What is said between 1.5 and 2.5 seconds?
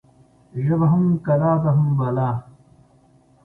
ده هم بلا.